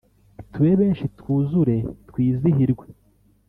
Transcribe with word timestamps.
Tube 0.51 0.71
benshi 0.81 1.05
twuzure 1.17 1.75
twizihirwe 2.07 2.85